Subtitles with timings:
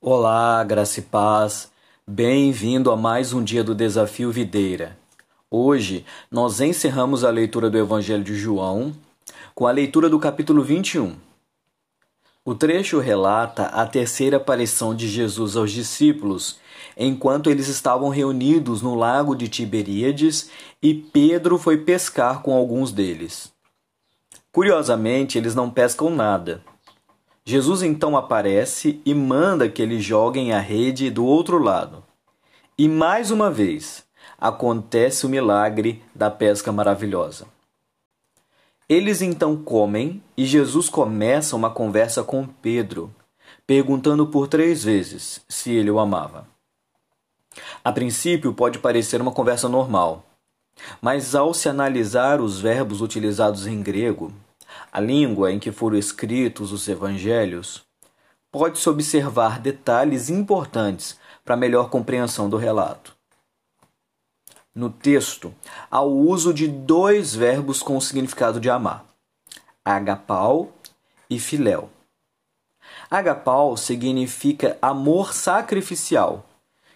[0.00, 1.70] Olá, graça e paz.
[2.06, 4.96] Bem-vindo a mais um dia do Desafio Videira.
[5.50, 8.94] Hoje nós encerramos a leitura do Evangelho de João
[9.54, 11.14] com a leitura do capítulo 21.
[12.44, 16.58] O trecho relata a terceira aparição de Jesus aos discípulos
[16.96, 20.50] enquanto eles estavam reunidos no lago de Tiberíades
[20.82, 23.52] e Pedro foi pescar com alguns deles.
[24.50, 26.62] Curiosamente, eles não pescam nada
[27.44, 32.04] Jesus então aparece e manda que eles joguem a rede do outro lado.
[32.78, 34.04] E mais uma vez
[34.38, 37.46] acontece o milagre da pesca maravilhosa.
[38.92, 43.10] Eles então comem e Jesus começa uma conversa com Pedro,
[43.66, 46.46] perguntando por três vezes se ele o amava.
[47.82, 50.26] A princípio pode parecer uma conversa normal,
[51.00, 54.30] mas ao se analisar os verbos utilizados em grego,
[54.92, 57.82] a língua em que foram escritos os evangelhos,
[58.50, 63.16] pode-se observar detalhes importantes para melhor compreensão do relato.
[64.74, 65.54] No texto,
[65.90, 69.04] há o uso de dois verbos com o significado de amar:
[69.84, 70.72] agapau
[71.28, 71.90] e filéu.
[73.10, 76.46] Agapau significa amor sacrificial,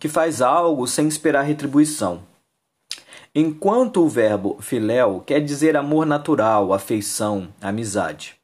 [0.00, 2.24] que faz algo sem esperar retribuição.
[3.32, 8.34] Enquanto o verbo filéu quer dizer amor natural, afeição, amizade.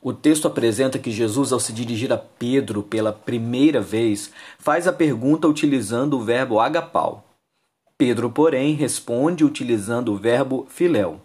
[0.00, 4.92] O texto apresenta que Jesus, ao se dirigir a Pedro pela primeira vez, faz a
[4.92, 7.25] pergunta utilizando o verbo agapau.
[7.98, 11.20] Pedro, porém, responde utilizando o verbo filéu.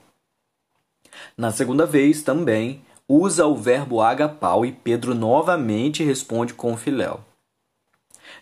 [1.35, 7.19] Na segunda vez, também, usa o verbo agapau e Pedro novamente responde com filéu.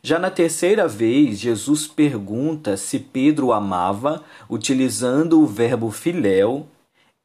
[0.02, 6.68] Já na terceira vez, Jesus pergunta se Pedro amava, utilizando o verbo filéu,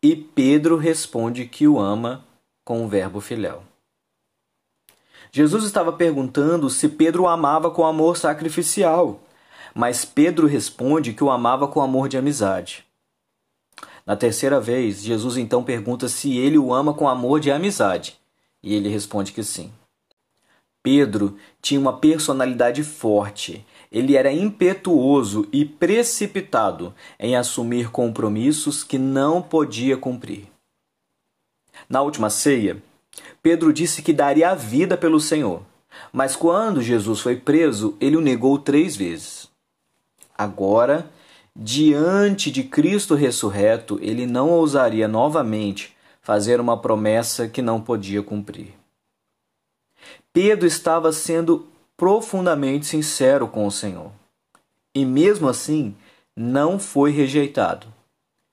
[0.02, 2.24] e Pedro responde que o ama
[2.64, 3.62] com o verbo filéu.
[5.30, 9.20] Jesus estava perguntando se Pedro amava com amor sacrificial,
[9.74, 12.84] mas Pedro responde que o amava com amor de amizade.
[14.06, 18.16] Na terceira vez, Jesus então pergunta se ele o ama com amor de amizade,
[18.62, 19.72] e ele responde que sim.
[20.82, 23.64] Pedro tinha uma personalidade forte.
[23.90, 30.46] Ele era impetuoso e precipitado em assumir compromissos que não podia cumprir.
[31.88, 32.82] Na última ceia,
[33.42, 35.62] Pedro disse que daria a vida pelo Senhor,
[36.12, 39.43] mas quando Jesus foi preso, ele o negou três vezes.
[40.36, 41.10] Agora,
[41.54, 48.74] diante de Cristo ressurreto, ele não ousaria novamente fazer uma promessa que não podia cumprir.
[50.32, 54.10] Pedro estava sendo profundamente sincero com o Senhor.
[54.94, 55.94] E mesmo assim,
[56.36, 57.86] não foi rejeitado,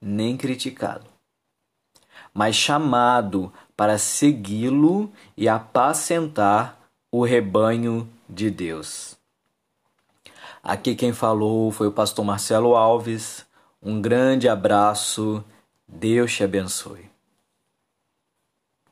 [0.02, 1.06] nem criticado,
[2.34, 6.80] mas chamado para segui-lo e apacentar
[7.12, 9.20] o rebanho de Deus.
[10.63, 13.45] Aqui quem falou foi o pastor Marcelo Alves.
[13.81, 15.44] Um grande abraço.
[15.88, 17.10] Deus te abençoe.